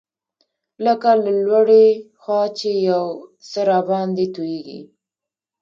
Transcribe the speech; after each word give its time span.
لکه 0.85 1.11
له 1.23 1.31
لوړې 1.43 1.87
خوا 2.21 2.41
څخه 2.45 2.53
چي 2.57 2.71
یو 2.89 3.05
څه 3.49 3.59
راباندي 3.69 4.27
تویېږي. 4.35 4.79